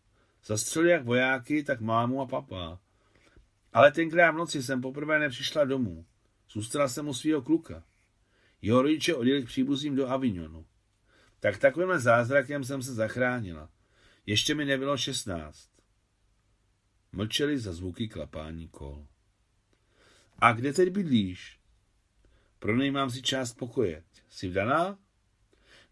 Zastřelili 0.47 0.91
jak 0.91 1.05
vojáky, 1.05 1.63
tak 1.63 1.81
mámu 1.81 2.21
a 2.21 2.25
papa. 2.25 2.79
Ale 3.73 3.91
tenkrát 3.91 4.31
v 4.31 4.35
noci 4.35 4.63
jsem 4.63 4.81
poprvé 4.81 5.19
nepřišla 5.19 5.65
domů. 5.65 6.05
Zůstala 6.51 6.87
jsem 6.87 7.07
u 7.07 7.13
svého 7.13 7.41
kluka. 7.41 7.83
Jeho 8.61 8.81
rodiče 8.81 9.15
odjeli 9.15 9.43
k 9.43 9.45
příbuzím 9.45 9.95
do 9.95 10.09
Avignonu. 10.09 10.65
Tak 11.39 11.57
takovým 11.57 11.99
zázrakem 11.99 12.63
jsem 12.63 12.81
se 12.81 12.93
zachránila. 12.93 13.69
Ještě 14.25 14.55
mi 14.55 14.65
nebylo 14.65 14.97
šestnáct. 14.97 15.69
Mlčeli 17.11 17.59
za 17.59 17.73
zvuky 17.73 18.07
klapání 18.07 18.67
kol. 18.67 19.07
A 20.39 20.51
kde 20.51 20.73
teď 20.73 20.89
bydlíš? 20.89 21.59
Pronejmám 22.59 23.09
si 23.09 23.21
část 23.21 23.53
pokoje. 23.53 24.03
Jsi 24.29 24.49
vdaná? 24.49 24.97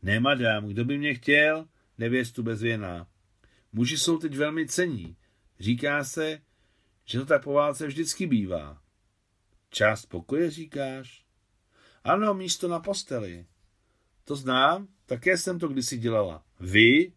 Ne, 0.01 0.19
madám, 0.19 0.67
kdo 0.67 0.85
by 0.85 0.97
mě 0.97 1.13
chtěl? 1.13 1.67
Nevěstu 1.97 2.43
bezvěná. 2.43 3.07
Muži 3.75 3.97
jsou 3.97 4.17
teď 4.17 4.35
velmi 4.35 4.67
cení. 4.67 5.17
Říká 5.59 6.03
se, 6.03 6.41
že 7.05 7.19
to 7.19 7.25
tak 7.25 7.43
po 7.43 7.53
válce 7.53 7.87
vždycky 7.87 8.27
bývá. 8.27 8.81
Část 9.69 10.05
pokoje, 10.05 10.51
říkáš? 10.51 11.25
Ano, 12.03 12.33
místo 12.33 12.67
na 12.67 12.79
posteli. 12.79 13.45
To 14.23 14.35
znám, 14.35 14.87
také 15.05 15.37
jsem 15.37 15.59
to 15.59 15.67
kdysi 15.67 15.97
dělala. 15.97 16.45
Vy? 16.59 17.13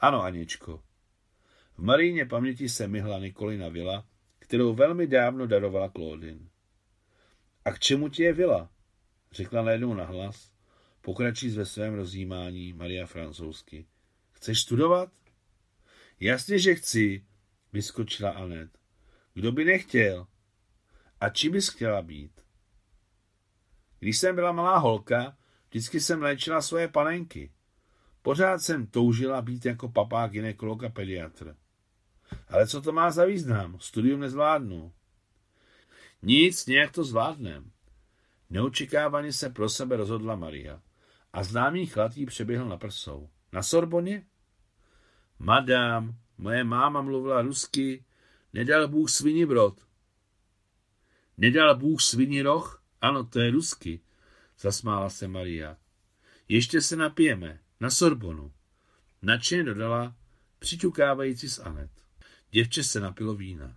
Ano, 0.00 0.22
Aničko. 0.22 0.82
V 1.76 1.82
Maríně 1.82 2.26
paměti 2.26 2.68
se 2.68 2.88
myhla 2.88 3.18
Nikolina 3.18 3.68
vila, 3.68 4.06
kterou 4.38 4.74
velmi 4.74 5.06
dávno 5.06 5.46
darovala 5.46 5.90
Claudine. 5.90 6.48
A 7.64 7.72
k 7.72 7.78
čemu 7.78 8.08
ti 8.08 8.22
je 8.22 8.32
vila? 8.32 8.70
Řekla 9.32 9.62
najednou 9.62 9.94
nahlas, 9.94 10.52
pokračí 11.00 11.50
ve 11.50 11.66
svém 11.66 11.94
rozjímání 11.94 12.72
Maria 12.72 13.06
francouzsky. 13.06 13.86
Chceš 14.32 14.60
studovat? 14.60 15.12
Jasně, 16.20 16.58
že 16.58 16.74
chci, 16.74 17.26
vyskočila 17.72 18.30
Anet. 18.30 18.78
Kdo 19.34 19.52
by 19.52 19.64
nechtěl? 19.64 20.26
A 21.20 21.28
či 21.28 21.50
bys 21.50 21.68
chtěla 21.68 22.02
být? 22.02 22.40
Když 23.98 24.18
jsem 24.18 24.34
byla 24.34 24.52
malá 24.52 24.78
holka, 24.78 25.36
vždycky 25.68 26.00
jsem 26.00 26.22
léčila 26.22 26.62
svoje 26.62 26.88
panenky. 26.88 27.52
Pořád 28.22 28.58
jsem 28.58 28.86
toužila 28.86 29.42
být 29.42 29.66
jako 29.66 29.88
papá 29.88 30.26
ginekolog 30.26 30.84
a 30.84 30.88
pediatr. 30.88 31.56
Ale 32.48 32.66
co 32.66 32.82
to 32.82 32.92
má 32.92 33.10
za 33.10 33.24
význam? 33.24 33.80
Studium 33.80 34.20
nezvládnu. 34.20 34.92
Nic, 36.22 36.66
nějak 36.66 36.92
to 36.92 37.04
zvládnem. 37.04 37.70
Neočekávaně 38.50 39.32
se 39.32 39.50
pro 39.50 39.68
sebe 39.68 39.96
rozhodla 39.96 40.36
Maria 40.36 40.82
a 41.32 41.42
známý 41.42 41.86
chlad 41.86 42.16
jí 42.16 42.26
přeběhl 42.26 42.68
na 42.68 42.76
prsou. 42.76 43.28
Na 43.52 43.62
Sorboně? 43.62 44.26
Madám, 45.38 46.18
moje 46.38 46.64
máma 46.64 47.02
mluvila 47.02 47.42
rusky, 47.42 48.04
nedal 48.52 48.88
Bůh 48.88 49.10
svini 49.10 49.46
brod. 49.46 49.86
Nedal 51.38 51.76
Bůh 51.76 52.02
svini 52.02 52.42
roh? 52.42 52.82
Ano, 53.00 53.24
to 53.24 53.40
je 53.40 53.50
rusky, 53.50 54.00
zasmála 54.58 55.10
se 55.10 55.28
Maria. 55.28 55.76
Ještě 56.48 56.80
se 56.80 56.96
napijeme, 56.96 57.60
na 57.80 57.90
Sorbonu. 57.90 58.52
Nadšeně 59.22 59.64
dodala, 59.64 60.14
přiťukávající 60.58 61.48
z 61.48 61.58
Anet. 61.58 61.90
Děvče 62.50 62.84
se 62.84 63.00
napilo 63.00 63.34
vína. 63.34 63.76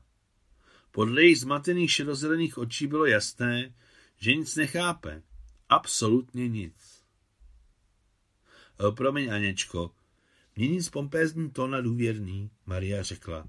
Podle 0.92 1.22
jejich 1.22 1.40
zmatených 1.40 1.92
šedozelených 1.92 2.58
očí 2.58 2.88
bylo 2.88 3.06
jasné, 3.06 3.74
že 4.18 4.36
nic 4.36 4.56
nechápe. 4.56 5.22
Absolutně 5.70 6.48
nic. 6.48 7.04
O, 8.78 8.92
promiň, 8.92 9.34
Aněčko, 9.34 9.92
mění 10.60 10.82
z 10.82 10.90
pompézní 10.90 11.50
tón 11.50 11.72
na 11.72 11.82
důvěrný, 11.82 12.52
Maria 12.66 13.04
řekla. 13.04 13.48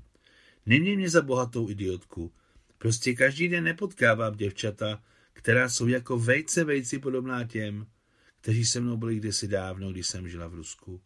Neměj 0.67 0.97
mě 0.97 1.11
za 1.11 1.23
bohatou 1.23 1.71
idiotku. 1.71 2.33
Prostě 2.79 3.14
každý 3.14 3.49
den 3.49 3.64
nepotkávám 3.64 4.37
děvčata, 4.37 5.02
která 5.33 5.69
jsou 5.69 5.87
jako 5.87 6.19
vejce 6.19 6.64
vejci 6.64 6.99
podobná 6.99 7.45
těm, 7.45 7.87
kteří 8.40 8.64
se 8.64 8.81
mnou 8.81 8.97
byli 8.97 9.17
kdysi 9.17 9.49
dávno, 9.49 9.90
když 9.90 10.07
jsem 10.07 10.29
žila 10.29 10.49
v 10.49 10.55
Rusku. 10.55 11.00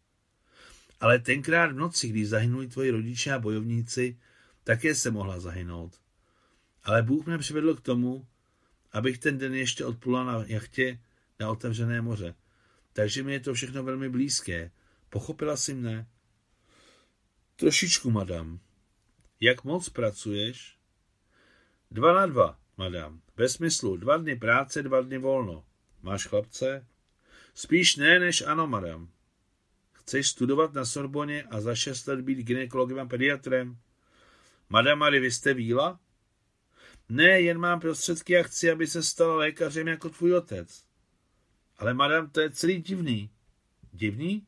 Ale 1.01 1.19
tenkrát 1.19 1.73
v 1.73 1.77
noci, 1.77 2.09
když 2.09 2.29
zahynuli 2.29 2.69
tvoji 2.69 2.91
rodiče 2.91 3.33
a 3.33 3.39
bojovníci, 3.39 4.19
také 4.65 4.95
se 4.95 5.11
mohla 5.11 5.41
zahynout. 5.41 6.01
Ale 6.83 7.03
Bůh 7.03 7.27
mě 7.27 7.39
přivedl 7.39 7.75
k 7.75 7.81
tomu, 7.81 8.27
abych 8.93 9.19
ten 9.19 9.39
den 9.39 9.55
ještě 9.55 9.85
odplula 9.85 10.25
na 10.25 10.45
jachtě 10.47 11.01
na 11.41 11.51
otevřené 11.51 12.03
moře. 12.03 12.35
Takže 12.93 13.23
mi 13.23 13.33
je 13.33 13.41
to 13.41 13.55
všechno 13.55 13.83
velmi 13.83 14.09
blízké. 14.09 14.71
Pochopila 15.15 15.55
si 15.55 15.79
mne? 15.79 16.11
Trošičku, 17.55 18.11
madam. 18.11 18.59
Jak 19.39 19.63
moc 19.63 19.87
pracuješ? 19.89 20.75
Dva 21.87 22.11
na 22.19 22.27
dva, 22.27 22.59
madam. 22.75 23.23
Ve 23.39 23.47
smyslu 23.47 23.97
dva 23.97 24.19
dny 24.19 24.35
práce, 24.35 24.83
dva 24.83 25.07
dny 25.07 25.19
volno. 25.23 25.63
Máš 26.03 26.27
chlapce? 26.27 26.87
Spíš 27.55 27.97
ne, 27.97 28.19
než 28.19 28.43
ano, 28.43 28.67
madam. 28.67 29.07
Chceš 29.93 30.29
studovat 30.29 30.75
na 30.75 30.85
Sorboně 30.85 31.43
a 31.43 31.61
za 31.61 31.75
šest 31.75 32.07
let 32.07 32.21
být 32.21 32.39
ginekologem 32.39 32.99
a 32.99 33.07
pediatrem? 33.07 33.79
Madam 34.69 34.99
Marie, 34.99 35.21
vy 35.21 35.31
jste 35.31 35.55
víla? 35.55 36.01
Ne, 37.09 37.41
jen 37.41 37.59
mám 37.59 37.81
prostředky 37.81 38.39
a 38.39 38.43
chci, 38.43 38.71
aby 38.71 38.87
se 38.87 39.03
stala 39.03 39.37
lékařem 39.37 39.89
jako 39.89 40.11
tvůj 40.11 40.35
otec. 40.35 40.85
Ale 41.79 41.95
madam, 41.95 42.31
to 42.31 42.41
je 42.41 42.51
celý 42.51 42.83
divný. 42.83 43.31
Divný? 43.93 44.47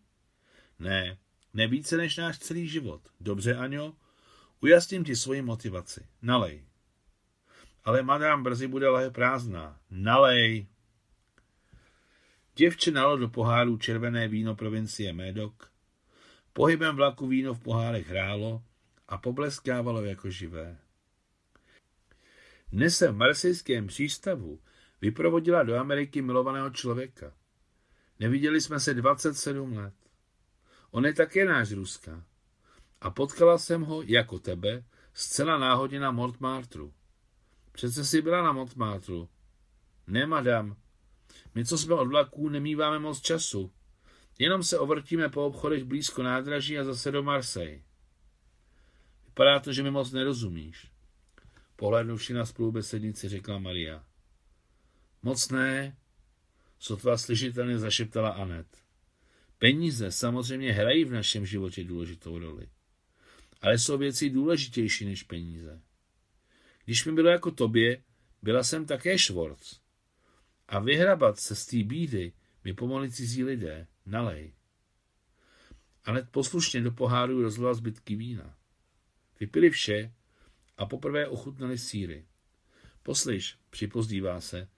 Ne, 0.79 1.19
ne 1.55 1.67
více 1.67 1.97
než 1.97 2.17
náš 2.17 2.39
celý 2.39 2.69
život. 2.69 3.01
Dobře, 3.21 3.55
Aňo, 3.55 3.97
ujasním 4.61 5.05
ti 5.05 5.17
svoji 5.17 5.43
motivaci. 5.43 6.07
Nalej. 6.23 6.65
Ale 7.85 8.03
madam 8.03 8.43
brzy 8.43 8.67
bude 8.67 8.89
lehe 8.89 9.11
prázdná. 9.11 9.81
Nalej. 9.91 10.67
Děvče 12.57 12.91
nalo 12.91 13.17
do 13.17 13.29
poháru 13.29 13.77
červené 13.77 14.29
víno 14.29 14.55
provincie 14.55 15.13
Médok. 15.13 15.73
Pohybem 16.53 16.97
vlaku 16.97 17.27
víno 17.27 17.55
v 17.55 17.61
pohárech 17.61 18.09
hrálo 18.09 18.63
a 19.09 19.19
pobleskávalo 19.19 20.05
jako 20.05 20.31
živé. 20.31 20.79
Dnes 22.73 22.97
se 22.97 23.09
v 23.09 23.17
marsejském 23.17 23.87
přístavu 23.87 24.61
vyprovodila 25.01 25.63
do 25.63 25.77
Ameriky 25.77 26.23
milovaného 26.23 26.71
člověka. 26.71 27.33
Neviděli 28.21 28.61
jsme 28.61 28.81
se 28.81 28.95
27 28.95 29.73
let. 29.73 29.95
On 30.97 31.05
je 31.05 31.13
také 31.13 31.45
náš 31.45 31.73
Ruska. 31.73 32.25
A 33.01 33.11
potkala 33.11 33.59
jsem 33.59 33.83
ho, 33.83 34.03
jako 34.03 34.39
tebe, 34.39 34.85
zcela 35.15 35.59
náhodně 35.59 36.01
na 36.01 36.11
Montmartru. 36.11 36.93
Přece 37.73 38.05
jsi 38.05 38.23
byla 38.23 38.43
na 38.43 38.53
Montmartru. 38.53 39.29
Ne, 40.07 40.27
madam. 40.27 40.77
My, 41.55 41.65
co 41.65 41.79
jsme 41.79 41.95
od 41.95 42.09
vlaků, 42.09 42.49
nemýváme 42.49 42.99
moc 42.99 43.21
času. 43.21 43.73
Jenom 44.39 44.63
se 44.63 44.79
ovrtíme 44.79 45.29
po 45.29 45.47
obchodech 45.47 45.85
blízko 45.85 46.23
nádraží 46.23 46.79
a 46.79 46.85
zase 46.85 47.11
do 47.11 47.23
Marseille. 47.23 47.83
Vypadá 49.27 49.61
to, 49.61 49.73
že 49.73 49.83
mi 49.83 49.91
moc 49.91 50.13
nerozumíš. 50.13 50.91
Pohlednuvši 51.77 52.33
na 52.33 52.47
spolubesednici, 52.47 53.29
řekla 53.29 53.59
Maria. 53.59 54.05
Moc 55.23 55.49
ne, 55.49 55.97
sotva 56.79 57.19
slyšitelně 57.19 57.79
zašeptala 57.79 58.31
Anet. 58.31 58.86
Peníze 59.59 60.13
samozřejmě 60.13 60.73
hrají 60.73 61.05
v 61.05 61.13
našem 61.13 61.47
životě 61.47 61.85
důležitou 61.85 62.39
roli. 62.39 62.69
Ale 63.61 63.79
jsou 63.79 63.99
věci 63.99 64.31
důležitější 64.31 65.05
než 65.05 65.23
peníze. 65.23 65.83
Když 66.85 67.05
mi 67.05 67.13
bylo 67.13 67.29
jako 67.29 67.51
tobě, 67.51 68.03
byla 68.43 68.63
jsem 68.63 68.87
také 68.87 69.19
švorc. 69.19 69.81
A 70.69 70.79
vyhrabat 70.79 71.39
se 71.39 71.55
z 71.55 71.67
té 71.67 71.83
bídy 71.83 72.33
mi 72.65 72.75
pomohli 72.75 73.11
cizí 73.11 73.45
lidé. 73.45 73.87
Nalej. 74.07 74.53
Anet 76.05 76.31
poslušně 76.31 76.81
do 76.81 76.91
poháru 76.93 77.43
rozlila 77.43 77.75
zbytky 77.75 78.17
vína. 78.17 78.57
Vypili 79.41 79.71
vše 79.71 80.13
a 80.77 80.87
poprvé 80.87 81.29
ochutnali 81.29 81.79
síry. 81.79 82.27
Poslyš, 83.03 83.59
připozdívá 83.71 84.41
se, 84.41 84.69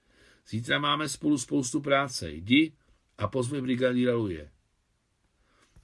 zítra 0.48 0.78
máme 0.78 1.08
spolu 1.08 1.38
spoustu 1.38 1.80
práce. 1.80 2.30
Jdi 2.30 2.72
a 3.18 3.28
pozvi 3.28 3.60
brigadíra 3.60 4.14
Luje. 4.14 4.50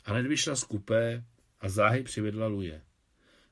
Anet 0.04 0.26
vyšla 0.26 0.56
z 0.56 0.64
kupé 0.64 1.25
a 1.61 1.68
záhy 1.68 2.02
přivedla 2.02 2.46
Luje. 2.46 2.82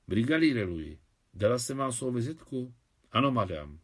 Brigadíre 0.09 0.64
Louis, 0.64 0.99
dala 1.35 1.59
jsem 1.59 1.76
vám 1.76 1.92
svou 1.92 2.12
vizitku? 2.12 2.75
Ano, 3.12 3.30
madam. 3.30 3.80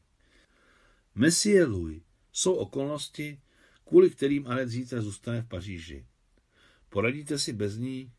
Monsieur 1.14 1.68
Louis, 1.68 2.02
jsou 2.32 2.54
okolnosti, 2.54 3.40
kvůli 3.84 4.10
kterým 4.10 4.46
Anet 4.46 4.68
zítra 4.68 5.00
zůstane 5.00 5.42
v 5.42 5.48
Paříži. 5.48 6.06
Poradíte 6.88 7.38
si 7.38 7.52
bez 7.52 7.76
ní? 7.76 8.12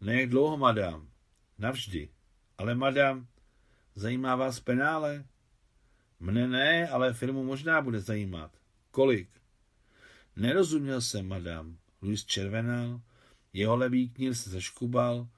Ne 0.00 0.20
jak 0.20 0.30
dlouho, 0.30 0.56
madam. 0.56 1.10
Navždy. 1.58 2.08
Ale, 2.58 2.74
madam, 2.74 3.26
zajímá 3.94 4.36
vás 4.36 4.60
penále? 4.60 5.24
Mne 6.20 6.48
ne, 6.48 6.88
ale 6.88 7.14
firmu 7.14 7.44
možná 7.44 7.80
bude 7.82 8.00
zajímat. 8.00 8.56
Kolik? 8.90 9.28
Nerozuměl 10.36 11.00
jsem, 11.00 11.28
madam. 11.28 11.78
Louis 12.02 12.24
červenal, 12.24 13.00
jeho 13.54 13.76
levý 13.76 14.08
knír 14.08 14.34
se 14.34 14.50
zaškubal 14.50 15.28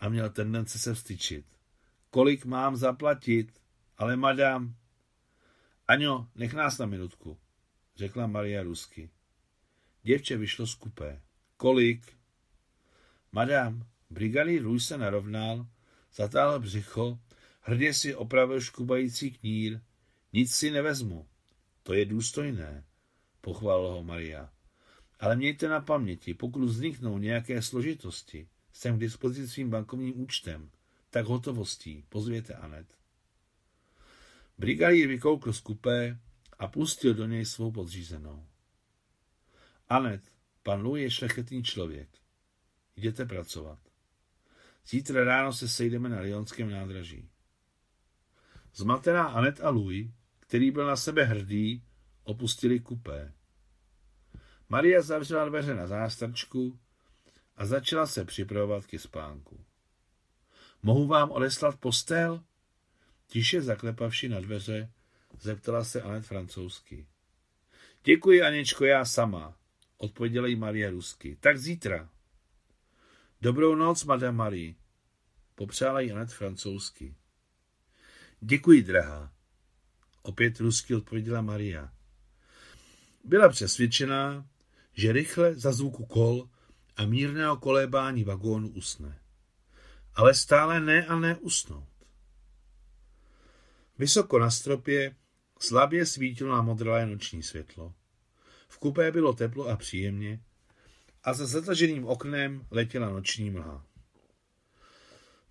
a 0.00 0.08
měl 0.08 0.30
tendence 0.30 0.78
se 0.78 0.94
vstyčit. 0.94 1.46
Kolik 2.10 2.44
mám 2.44 2.76
zaplatit? 2.76 3.60
Ale 3.96 4.16
madam... 4.16 4.74
Aňo, 5.88 6.28
nech 6.34 6.54
nás 6.54 6.78
na 6.78 6.86
minutku, 6.86 7.38
řekla 7.96 8.26
Maria 8.26 8.62
rusky. 8.62 9.10
Děvče 10.02 10.36
vyšlo 10.36 10.66
z 10.66 10.74
kupé. 10.74 11.20
Kolik? 11.56 12.16
Madam, 13.32 13.86
brigadír 14.10 14.62
Růj 14.62 14.80
se 14.80 14.98
narovnal, 14.98 15.66
zatáhl 16.14 16.60
břicho, 16.60 17.18
hrdě 17.60 17.94
si 17.94 18.14
opravil 18.14 18.60
škubající 18.60 19.30
knír. 19.30 19.80
Nic 20.32 20.54
si 20.54 20.70
nevezmu. 20.70 21.28
To 21.82 21.94
je 21.94 22.04
důstojné, 22.04 22.84
pochválila 23.40 23.94
ho 23.94 24.02
Maria. 24.02 24.51
Ale 25.22 25.36
mějte 25.36 25.68
na 25.68 25.80
paměti, 25.80 26.34
pokud 26.34 26.64
vzniknou 26.64 27.18
nějaké 27.18 27.62
složitosti, 27.62 28.48
jsem 28.72 28.96
k 28.96 29.00
dispozici 29.00 29.48
svým 29.48 29.70
bankovním 29.70 30.20
účtem, 30.20 30.70
tak 31.10 31.26
hotovostí. 31.26 32.04
Pozvěte 32.08 32.54
Anet. 32.54 32.86
Brigadír 34.58 35.08
vykoukl 35.08 35.52
z 35.52 35.60
kupé 35.60 36.18
a 36.58 36.68
pustil 36.68 37.14
do 37.14 37.26
něj 37.26 37.44
svou 37.44 37.72
podřízenou. 37.72 38.46
Anet, 39.88 40.32
pan 40.62 40.82
Lou 40.82 40.96
je 40.96 41.10
šlechetný 41.10 41.62
člověk. 41.62 42.08
Jděte 42.96 43.26
pracovat. 43.26 43.78
Zítra 44.86 45.24
ráno 45.24 45.52
se 45.52 45.68
sejdeme 45.68 46.08
na 46.08 46.20
Lyonském 46.20 46.70
nádraží. 46.70 47.28
Zmatená 48.74 49.24
Anet 49.28 49.60
a 49.60 49.70
Louis, 49.70 50.10
který 50.40 50.70
byl 50.70 50.86
na 50.86 50.96
sebe 50.96 51.24
hrdý, 51.24 51.84
opustili 52.24 52.80
kupé. 52.80 53.32
Maria 54.72 55.02
zavřela 55.02 55.48
dveře 55.48 55.74
na 55.74 55.86
zástrčku 55.86 56.78
a 57.56 57.66
začala 57.66 58.06
se 58.06 58.24
připravovat 58.24 58.86
ke 58.86 58.98
spánku. 58.98 59.64
Mohu 60.82 61.06
vám 61.06 61.30
odeslat 61.30 61.76
postel? 61.76 62.44
Tiše 63.26 63.62
zaklepavši 63.62 64.28
na 64.28 64.40
dveře, 64.40 64.92
zeptala 65.40 65.84
se 65.84 66.02
Anet 66.02 66.26
francouzsky. 66.26 67.06
Děkuji, 68.04 68.42
Aničko, 68.42 68.84
já 68.84 69.04
sama, 69.04 69.56
odpověděla 69.98 70.46
jí 70.46 70.56
Maria 70.56 70.90
rusky. 70.90 71.36
Tak 71.40 71.58
zítra. 71.58 72.08
Dobrou 73.40 73.74
noc, 73.74 74.04
madame 74.04 74.36
Marie, 74.36 74.74
popřála 75.54 76.00
jí 76.00 76.12
Anet 76.12 76.32
francouzsky. 76.32 77.14
Děkuji, 78.40 78.82
drahá, 78.82 79.32
opět 80.22 80.60
rusky 80.60 80.94
odpověděla 80.94 81.40
Maria. 81.40 81.92
Byla 83.24 83.48
přesvědčená, 83.48 84.46
že 84.92 85.12
rychle 85.12 85.54
za 85.54 85.72
zvuku 85.72 86.06
kol 86.06 86.48
a 86.96 87.06
mírného 87.06 87.56
kolébání 87.56 88.24
vagónu 88.24 88.68
usne. 88.68 89.18
Ale 90.14 90.34
stále 90.34 90.80
ne 90.80 91.06
a 91.06 91.18
ne 91.18 91.36
usnout. 91.36 91.88
Vysoko 93.98 94.38
na 94.38 94.50
stropě 94.50 95.16
slabě 95.58 96.06
svítilo 96.06 96.52
na 96.52 96.62
modré 96.62 97.06
noční 97.06 97.42
světlo. 97.42 97.94
V 98.68 98.78
kupé 98.78 99.12
bylo 99.12 99.32
teplo 99.32 99.68
a 99.68 99.76
příjemně 99.76 100.42
a 101.24 101.34
za 101.34 101.46
zataženým 101.46 102.04
oknem 102.04 102.66
letěla 102.70 103.10
noční 103.10 103.50
mlha. 103.50 103.86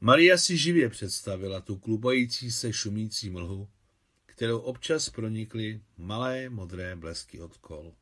Maria 0.02 0.38
si 0.38 0.58
živě 0.58 0.90
představila 0.90 1.62
tu 1.62 1.76
klubající 1.78 2.52
se 2.52 2.74
šumící 2.74 3.30
mlhu, 3.30 3.70
kterou 4.26 4.60
občas 4.60 5.10
pronikly 5.10 5.82
malé 5.98 6.50
modré 6.50 6.96
blesky 6.96 7.42
od 7.42 7.58
kol. 7.58 7.94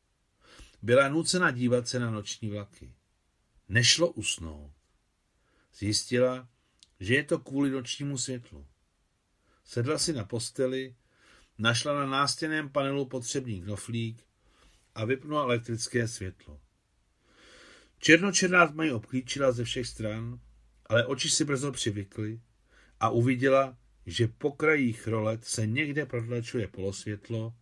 Byla 0.82 1.08
nucena 1.08 1.50
dívat 1.50 1.88
se 1.88 1.98
na 1.98 2.10
noční 2.10 2.50
vlaky. 2.50 2.94
Nešlo 3.68 4.10
usnout. 4.10 4.72
Zjistila, 5.74 6.48
že 7.00 7.14
je 7.14 7.24
to 7.24 7.38
kvůli 7.38 7.70
nočnímu 7.70 8.18
světlu. 8.18 8.66
Sedla 9.64 9.98
si 9.98 10.12
na 10.12 10.24
posteli, 10.24 10.96
našla 11.58 11.94
na 11.94 12.06
nástěném 12.06 12.68
panelu 12.68 13.06
potřebný 13.06 13.62
knoflík 13.62 14.24
a 14.94 15.04
vypnula 15.04 15.42
elektrické 15.42 16.08
světlo. 16.08 16.60
Černočerná 17.98 18.66
tma 18.66 18.84
ji 18.84 18.92
obklíčila 18.92 19.52
ze 19.52 19.64
všech 19.64 19.86
stran, 19.86 20.40
ale 20.86 21.06
oči 21.06 21.30
si 21.30 21.44
brzo 21.44 21.72
přivykly 21.72 22.40
a 23.00 23.10
uviděla, 23.10 23.78
že 24.06 24.28
po 24.28 24.52
krajích 24.52 25.06
rolet 25.06 25.44
se 25.44 25.66
někde 25.66 26.06
protlačuje 26.06 26.68
polosvětlo, 26.68 27.54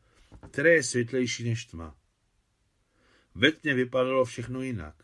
které 0.50 0.74
je 0.74 0.83
světlejší 0.83 1.44
než 1.44 1.64
tma. 1.64 1.98
Ve 3.38 3.53
tmě 3.53 3.74
vypadalo 3.74 4.24
všechno 4.24 4.62
jinak. 4.62 4.94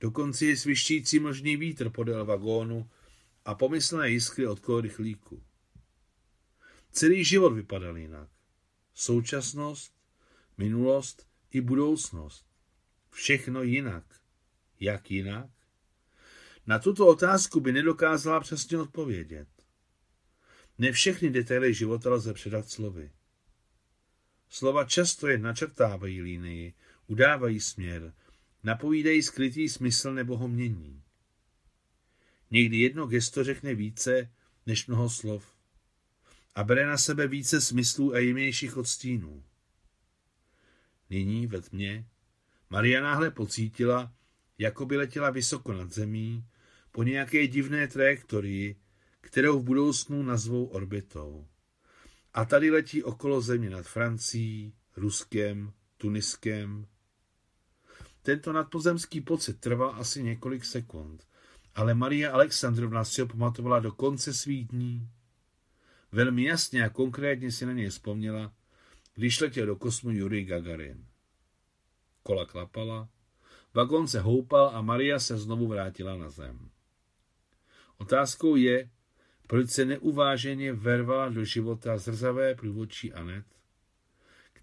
Dokonce 0.00 0.46
je 0.46 0.56
svištící 0.56 1.18
možný 1.18 1.56
vítr 1.56 1.90
podél 1.90 2.24
vagónu 2.24 2.90
a 3.44 3.54
pomyslné 3.54 4.10
jiskry 4.10 4.46
od 4.46 4.60
rychlíku. 4.80 5.42
Celý 6.90 7.24
život 7.24 7.50
vypadal 7.50 7.98
jinak. 7.98 8.28
Současnost, 8.94 9.94
minulost 10.58 11.28
i 11.50 11.60
budoucnost. 11.60 12.46
Všechno 13.10 13.62
jinak. 13.62 14.04
Jak 14.80 15.10
jinak? 15.10 15.50
Na 16.66 16.78
tuto 16.78 17.06
otázku 17.06 17.60
by 17.60 17.72
nedokázala 17.72 18.40
přesně 18.40 18.78
odpovědět. 18.78 19.48
Ne 20.78 20.92
všechny 20.92 21.30
detaily 21.30 21.74
života 21.74 22.10
lze 22.10 22.34
předat 22.34 22.68
slovy. 22.68 23.10
Slova 24.48 24.84
často 24.84 25.28
jen 25.28 25.42
načrtávají 25.42 26.22
línii, 26.22 26.74
udávají 27.06 27.60
směr, 27.60 28.12
napovídají 28.62 29.22
skrytý 29.22 29.68
smysl 29.68 30.14
nebo 30.14 30.36
ho 30.36 30.48
mění. 30.48 31.02
Někdy 32.50 32.76
jedno 32.76 33.06
gesto 33.06 33.44
řekne 33.44 33.74
více 33.74 34.30
než 34.66 34.86
mnoho 34.86 35.10
slov 35.10 35.54
a 36.54 36.64
bere 36.64 36.86
na 36.86 36.98
sebe 36.98 37.28
více 37.28 37.60
smyslů 37.60 38.14
a 38.14 38.18
jemnějších 38.18 38.76
odstínů. 38.76 39.44
Nyní 41.10 41.46
ve 41.46 41.60
tmě 41.60 42.06
Maria 42.70 43.02
náhle 43.02 43.30
pocítila, 43.30 44.14
jako 44.58 44.86
by 44.86 44.96
letěla 44.96 45.30
vysoko 45.30 45.72
nad 45.72 45.92
zemí 45.92 46.44
po 46.92 47.02
nějaké 47.02 47.46
divné 47.46 47.88
trajektorii, 47.88 48.76
kterou 49.20 49.60
v 49.60 49.64
budoucnu 49.64 50.22
nazvou 50.22 50.64
orbitou. 50.64 51.46
A 52.34 52.44
tady 52.44 52.70
letí 52.70 53.02
okolo 53.02 53.40
země 53.40 53.70
nad 53.70 53.86
Francií, 53.86 54.74
Ruskem, 54.96 55.72
Tuniskem. 55.96 56.86
Tento 58.24 58.52
nadpozemský 58.52 59.20
pocit 59.20 59.60
trval 59.60 59.94
asi 59.98 60.22
několik 60.22 60.64
sekund, 60.64 61.26
ale 61.74 61.94
Maria 61.94 62.32
Alexandrovna 62.32 63.04
si 63.04 63.20
ho 63.20 63.26
pamatovala 63.26 63.80
do 63.80 63.92
konce 63.92 64.34
svých 64.34 64.68
dní. 64.68 65.08
Velmi 66.12 66.44
jasně 66.44 66.84
a 66.84 66.88
konkrétně 66.88 67.52
si 67.52 67.66
na 67.66 67.72
něj 67.72 67.88
vzpomněla, 67.88 68.52
když 69.14 69.40
letěl 69.40 69.66
do 69.66 69.76
kosmu 69.76 70.10
Yuri 70.10 70.44
Gagarin. 70.44 71.06
Kola 72.22 72.46
klapala, 72.46 73.08
vagón 73.74 74.08
se 74.08 74.20
houpal 74.20 74.70
a 74.74 74.82
Maria 74.82 75.18
se 75.18 75.36
znovu 75.36 75.66
vrátila 75.66 76.16
na 76.16 76.30
zem. 76.30 76.70
Otázkou 77.98 78.56
je, 78.56 78.90
proč 79.46 79.70
se 79.70 79.84
neuváženě 79.84 80.72
vervala 80.72 81.28
do 81.28 81.44
života 81.44 81.98
zrzavé 81.98 82.54
průvodčí 82.54 83.12
Anet, 83.12 83.46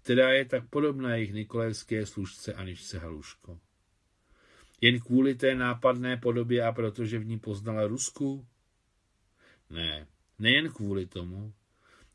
která 0.02 0.32
je 0.32 0.44
tak 0.44 0.68
podobná 0.68 1.14
jejich 1.14 1.32
nikolajské 1.32 2.06
služce 2.06 2.54
Aničce 2.54 2.98
Haluško. 2.98 3.58
Jen 4.80 5.00
kvůli 5.00 5.34
té 5.34 5.54
nápadné 5.54 6.16
podobě 6.16 6.64
a 6.64 6.72
protože 6.72 7.18
v 7.18 7.24
ní 7.24 7.38
poznala 7.38 7.86
Rusku? 7.86 8.46
Ne, 9.70 10.06
nejen 10.38 10.72
kvůli 10.72 11.06
tomu, 11.06 11.52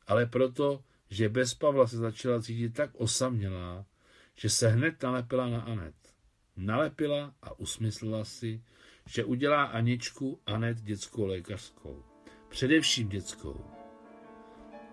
ale 0.07 0.25
proto, 0.25 0.83
že 1.09 1.29
bez 1.29 1.53
Pavla 1.53 1.87
se 1.87 1.97
začala 1.97 2.41
cítit 2.41 2.73
tak 2.73 2.89
osamělá, 2.93 3.85
že 4.35 4.49
se 4.49 4.67
hned 4.67 5.03
nalepila 5.03 5.49
na 5.49 5.61
Anet. 5.61 5.95
Nalepila 6.57 7.33
a 7.41 7.59
usmyslela 7.59 8.25
si, 8.25 8.63
že 9.05 9.25
udělá 9.25 9.63
Aničku 9.63 10.39
Anet 10.45 10.81
dětskou 10.81 11.25
lékařskou. 11.25 12.03
Především 12.49 13.09
dětskou. 13.09 13.65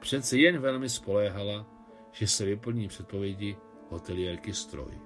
Přece 0.01 0.39
jen 0.39 0.59
velmi 0.59 0.89
spoléhala, 0.89 1.74
že 2.15 2.27
se 2.27 2.45
vyplní 2.45 2.89
předpovědi 2.89 3.57
hotelierky 3.91 4.55
stroj. 4.55 5.01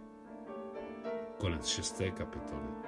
Konec 1.38 1.66
šesté 1.66 2.10
kapitoly. 2.10 2.87